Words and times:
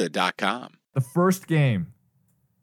Serta.com. 0.00 0.72
The 0.94 1.00
first 1.00 1.46
game, 1.46 1.92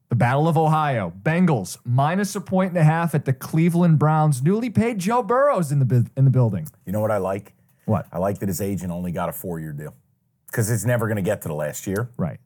the 0.09 0.15
Battle 0.15 0.47
of 0.47 0.57
Ohio, 0.57 1.13
Bengals 1.23 1.77
minus 1.85 2.35
a 2.35 2.41
point 2.41 2.69
and 2.69 2.77
a 2.77 2.83
half 2.83 3.15
at 3.15 3.25
the 3.25 3.33
Cleveland 3.33 3.99
Browns. 3.99 4.41
Newly 4.41 4.69
paid 4.69 4.99
Joe 4.99 5.23
Burrow's 5.23 5.71
in 5.71 5.79
the 5.79 6.09
in 6.17 6.25
the 6.25 6.31
building. 6.31 6.67
You 6.85 6.91
know 6.91 6.99
what 6.99 7.11
I 7.11 7.17
like? 7.17 7.53
What? 7.85 8.07
I 8.11 8.17
like 8.17 8.39
that 8.39 8.49
his 8.49 8.61
agent 8.61 8.91
only 8.91 9.11
got 9.11 9.29
a 9.29 9.33
four 9.33 9.59
year 9.59 9.71
deal 9.71 9.95
because 10.47 10.69
it's 10.69 10.85
never 10.85 11.07
going 11.07 11.17
to 11.17 11.21
get 11.21 11.41
to 11.43 11.47
the 11.47 11.53
last 11.53 11.87
year. 11.87 12.09
Right. 12.17 12.39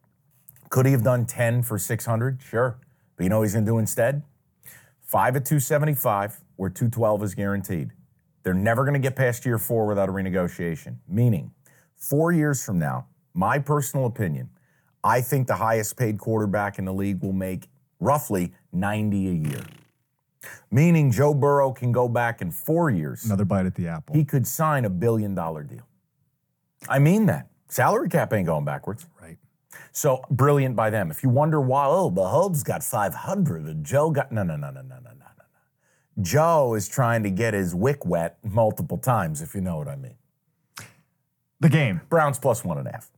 Could 0.70 0.86
he 0.86 0.92
have 0.92 1.02
done 1.02 1.26
10 1.26 1.62
for 1.64 1.78
600? 1.78 2.40
Sure. 2.40 2.78
But 3.16 3.24
you 3.24 3.30
know 3.30 3.38
what 3.38 3.44
he's 3.44 3.52
going 3.52 3.66
to 3.66 3.70
do 3.70 3.78
instead? 3.78 4.22
Five 5.00 5.36
at 5.36 5.44
275, 5.44 6.40
where 6.56 6.70
212 6.70 7.22
is 7.22 7.34
guaranteed. 7.34 7.90
They're 8.42 8.54
never 8.54 8.84
going 8.84 8.94
to 8.94 9.00
get 9.00 9.14
past 9.14 9.44
year 9.44 9.58
four 9.58 9.86
without 9.86 10.08
a 10.08 10.12
renegotiation. 10.12 10.96
Meaning, 11.06 11.52
four 11.96 12.32
years 12.32 12.64
from 12.64 12.78
now, 12.78 13.06
my 13.34 13.58
personal 13.58 14.06
opinion, 14.06 14.48
I 15.04 15.20
think 15.20 15.46
the 15.46 15.56
highest 15.56 15.96
paid 15.96 16.18
quarterback 16.18 16.78
in 16.78 16.84
the 16.84 16.92
league 16.92 17.22
will 17.22 17.32
make 17.32 17.68
roughly 18.00 18.52
90 18.72 19.28
a 19.28 19.32
year. 19.32 19.64
Meaning 20.70 21.10
Joe 21.10 21.34
Burrow 21.34 21.72
can 21.72 21.92
go 21.92 22.08
back 22.08 22.42
in 22.42 22.50
four 22.50 22.90
years. 22.90 23.24
Another 23.24 23.44
bite 23.44 23.66
at 23.66 23.74
the 23.74 23.88
apple. 23.88 24.14
He 24.14 24.24
could 24.24 24.46
sign 24.46 24.84
a 24.84 24.90
billion 24.90 25.34
dollar 25.34 25.62
deal. 25.62 25.86
I 26.88 26.98
mean 26.98 27.26
that. 27.26 27.48
Salary 27.68 28.08
cap 28.08 28.32
ain't 28.32 28.46
going 28.46 28.64
backwards. 28.64 29.06
Right. 29.20 29.38
So 29.92 30.24
brilliant 30.30 30.76
by 30.76 30.90
them. 30.90 31.10
If 31.10 31.22
you 31.22 31.28
wonder 31.28 31.60
why, 31.60 31.86
oh, 31.86 32.10
Mahomes 32.10 32.64
got 32.64 32.82
500 32.82 33.64
and 33.64 33.84
Joe 33.84 34.10
got. 34.10 34.32
No, 34.32 34.42
no, 34.42 34.56
no, 34.56 34.70
no, 34.70 34.82
no, 34.82 34.96
no, 34.96 35.10
no, 35.10 35.10
no. 35.10 36.22
Joe 36.22 36.74
is 36.74 36.88
trying 36.88 37.22
to 37.22 37.30
get 37.30 37.54
his 37.54 37.74
wick 37.74 38.04
wet 38.04 38.38
multiple 38.42 38.98
times, 38.98 39.42
if 39.42 39.54
you 39.54 39.60
know 39.60 39.76
what 39.76 39.88
I 39.88 39.96
mean. 39.96 40.16
The 41.60 41.68
game. 41.68 42.00
Browns 42.08 42.38
plus 42.38 42.64
one 42.64 42.78
and 42.78 42.88
a 42.88 42.92
half. 42.92 43.10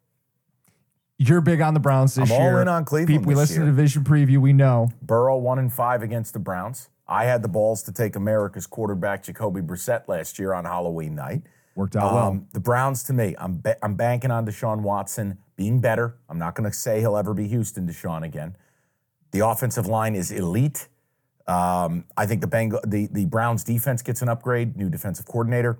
You're 1.18 1.40
big 1.40 1.60
on 1.60 1.74
the 1.74 1.80
Browns 1.80 2.14
this 2.14 2.30
I'm 2.30 2.36
all 2.40 2.56
in 2.58 2.68
on 2.68 2.84
Cleveland 2.84 3.20
People, 3.20 3.28
we 3.28 3.34
this 3.34 3.50
listen 3.50 3.56
year. 3.62 3.66
to 3.66 3.70
Division 3.70 4.04
Preview. 4.04 4.38
We 4.38 4.52
know. 4.52 4.90
Burrow 5.00 5.36
one 5.36 5.58
and 5.58 5.72
five 5.72 6.02
against 6.02 6.32
the 6.32 6.40
Browns. 6.40 6.88
I 7.06 7.24
had 7.24 7.42
the 7.42 7.48
balls 7.48 7.82
to 7.84 7.92
take 7.92 8.16
America's 8.16 8.66
quarterback 8.66 9.22
Jacoby 9.22 9.60
Brissett 9.60 10.08
last 10.08 10.38
year 10.38 10.52
on 10.52 10.64
Halloween 10.64 11.14
night. 11.14 11.42
Worked 11.76 11.96
out 11.96 12.14
well. 12.14 12.28
Um, 12.28 12.46
the 12.52 12.60
Browns, 12.60 13.02
to 13.04 13.12
me, 13.12 13.34
I'm 13.38 13.58
ba- 13.58 13.82
I'm 13.84 13.94
banking 13.94 14.30
on 14.30 14.46
Deshaun 14.46 14.80
Watson 14.80 15.38
being 15.56 15.80
better. 15.80 16.16
I'm 16.28 16.38
not 16.38 16.54
going 16.54 16.68
to 16.68 16.76
say 16.76 17.00
he'll 17.00 17.16
ever 17.16 17.34
be 17.34 17.46
Houston 17.48 17.86
Deshaun 17.86 18.24
again. 18.24 18.56
The 19.32 19.46
offensive 19.46 19.86
line 19.86 20.14
is 20.14 20.30
elite. 20.30 20.88
Um, 21.46 22.04
I 22.16 22.26
think 22.26 22.40
the 22.40 22.46
Bengal, 22.46 22.80
the 22.86 23.08
the 23.08 23.26
Browns 23.26 23.64
defense 23.64 24.02
gets 24.02 24.22
an 24.22 24.28
upgrade, 24.28 24.76
new 24.76 24.88
defensive 24.88 25.26
coordinator. 25.26 25.78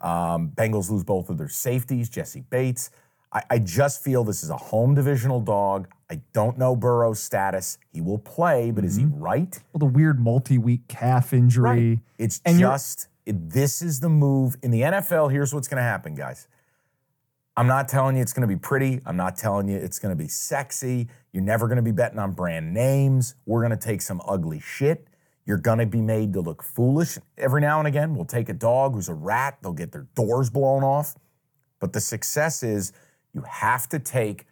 Um, 0.00 0.50
Bengals 0.54 0.90
lose 0.90 1.04
both 1.04 1.30
of 1.30 1.38
their 1.38 1.48
safeties, 1.48 2.08
Jessie 2.08 2.44
Bates. 2.50 2.90
I, 3.34 3.42
I 3.50 3.58
just 3.58 4.02
feel 4.02 4.24
this 4.24 4.42
is 4.42 4.50
a 4.50 4.56
home 4.56 4.94
divisional 4.94 5.40
dog. 5.40 5.88
I 6.10 6.20
don't 6.32 6.56
know 6.56 6.76
Burrow's 6.76 7.20
status. 7.20 7.78
He 7.92 8.00
will 8.00 8.18
play, 8.18 8.70
but 8.70 8.84
is 8.84 8.96
he 8.96 9.04
mm-hmm. 9.04 9.20
right? 9.20 9.62
Well, 9.72 9.80
the 9.80 9.86
weird 9.86 10.20
multi-week 10.20 10.86
calf 10.88 11.32
injury. 11.32 11.90
Right. 11.90 11.98
It's 12.18 12.40
And 12.44 12.58
just 12.58 13.08
it, 13.26 13.50
this 13.50 13.82
is 13.82 14.00
the 14.00 14.08
move 14.08 14.56
in 14.62 14.70
the 14.70 14.82
NFL. 14.82 15.32
Here's 15.32 15.52
what's 15.52 15.66
going 15.66 15.78
to 15.78 15.82
happen, 15.82 16.14
guys. 16.14 16.46
I'm 17.56 17.66
not 17.66 17.88
telling 17.88 18.16
you 18.16 18.22
it's 18.22 18.32
going 18.32 18.48
to 18.48 18.52
be 18.52 18.58
pretty. 18.58 19.00
I'm 19.06 19.16
not 19.16 19.36
telling 19.36 19.68
you 19.68 19.76
it's 19.76 19.98
going 19.98 20.16
to 20.16 20.20
be 20.20 20.28
sexy. 20.28 21.08
You're 21.32 21.42
never 21.42 21.66
going 21.66 21.76
to 21.76 21.82
be 21.82 21.92
betting 21.92 22.18
on 22.18 22.32
brand 22.32 22.74
names. 22.74 23.34
We're 23.46 23.60
going 23.60 23.76
to 23.78 23.84
take 23.84 24.02
some 24.02 24.20
ugly 24.26 24.60
shit. 24.60 25.06
You're 25.46 25.58
going 25.58 25.78
to 25.78 25.86
be 25.86 26.00
made 26.00 26.32
to 26.32 26.40
look 26.40 26.62
foolish 26.62 27.18
every 27.38 27.60
now 27.60 27.78
and 27.78 27.86
again. 27.86 28.14
We'll 28.14 28.24
take 28.24 28.48
a 28.48 28.54
dog 28.54 28.94
who's 28.94 29.08
a 29.08 29.14
rat, 29.14 29.58
they'll 29.62 29.72
get 29.72 29.92
their 29.92 30.06
doors 30.14 30.50
blown 30.50 30.82
off. 30.82 31.16
But 31.80 31.92
the 31.92 32.00
success 32.00 32.62
is 32.62 32.92
you 33.34 33.42
have 33.42 33.88
to 33.90 33.98
take 33.98 34.46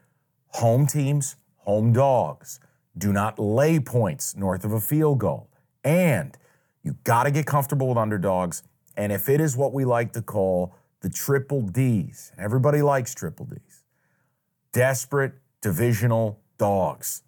home 0.49 0.87
teams, 0.87 1.37
home 1.59 1.93
dogs. 1.93 2.61
Do 2.99 3.13
not 3.13 3.39
lay 3.39 3.81
points 3.81 4.37
north 4.37 4.65
of 4.65 4.73
a 4.73 4.81
field 4.81 5.19
goal. 5.21 5.49
And 5.83 6.37
you 6.83 6.97
got 7.05 7.23
to 7.25 7.31
get 7.31 7.47
comfortable 7.47 7.89
with 7.89 7.97
underdogs. 7.97 8.63
And 8.97 9.13
if 9.13 9.29
it 9.29 9.41
is 9.41 9.57
what 9.57 9.73
we 9.73 9.85
like 9.85 10.13
to 10.13 10.23
call 10.23 10.75
the 11.01 11.09
triple 11.09 11.63
D's, 11.63 12.33
everybody 12.37 12.83
likes 12.83 13.15
triple 13.15 13.47
D's, 13.47 13.83
desperate 14.73 15.35
divisional 15.61 16.41
dogs. 16.59 17.23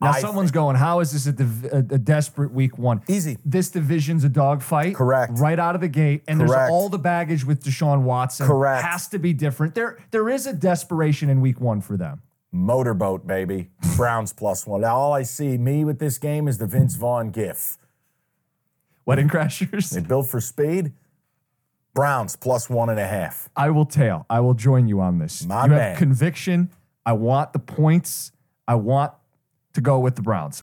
Now, 0.00 0.10
I 0.10 0.20
someone's 0.20 0.52
going, 0.52 0.76
how 0.76 1.00
is 1.00 1.12
this 1.12 1.26
a, 1.26 1.32
div- 1.32 1.64
a, 1.64 1.78
a 1.78 1.98
desperate 1.98 2.52
week 2.52 2.78
one? 2.78 3.02
Easy. 3.08 3.36
This 3.44 3.68
division's 3.68 4.22
a 4.22 4.28
dogfight. 4.28 4.94
Correct. 4.94 5.32
Right 5.36 5.58
out 5.58 5.74
of 5.74 5.80
the 5.80 5.88
gate. 5.88 6.22
And 6.28 6.38
Correct. 6.38 6.52
there's 6.52 6.70
all 6.70 6.88
the 6.88 6.98
baggage 6.98 7.44
with 7.44 7.64
Deshaun 7.64 8.02
Watson. 8.02 8.46
Correct. 8.46 8.84
Has 8.84 9.08
to 9.08 9.18
be 9.18 9.32
different. 9.32 9.74
There, 9.74 9.98
There 10.12 10.28
is 10.28 10.46
a 10.46 10.52
desperation 10.52 11.28
in 11.28 11.40
week 11.40 11.60
one 11.60 11.80
for 11.80 11.96
them. 11.96 12.22
Motorboat, 12.52 13.26
baby. 13.26 13.70
Browns 13.96 14.32
plus 14.32 14.66
one. 14.66 14.82
Now 14.82 14.96
all 14.96 15.12
I 15.12 15.22
see 15.22 15.58
me 15.58 15.84
with 15.84 15.98
this 15.98 16.16
game 16.18 16.46
is 16.46 16.58
the 16.58 16.66
Vince 16.66 16.94
Vaughn 16.94 17.30
gif. 17.30 17.76
Wedding 19.04 19.28
Crashers. 19.28 19.90
They 19.90 20.00
built 20.00 20.28
for 20.28 20.40
speed. 20.40 20.92
Browns 21.92 22.36
plus 22.36 22.70
one 22.70 22.88
and 22.88 23.00
a 23.00 23.06
half. 23.06 23.48
I 23.56 23.70
will 23.70 23.86
tail. 23.86 24.26
I 24.30 24.40
will 24.40 24.54
join 24.54 24.86
you 24.86 25.00
on 25.00 25.18
this. 25.18 25.44
My 25.44 25.64
you 25.64 25.70
man. 25.70 25.80
have 25.80 25.98
conviction. 25.98 26.70
I 27.04 27.12
want 27.14 27.52
the 27.52 27.58
points. 27.58 28.30
I 28.68 28.76
want 28.76 29.12
to 29.74 29.80
go 29.80 29.98
with 29.98 30.16
the 30.16 30.22
Browns. 30.22 30.56